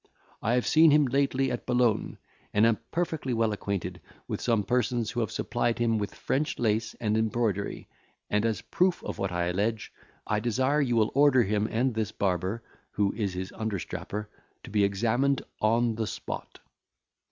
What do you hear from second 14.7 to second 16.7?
be examined on the spot."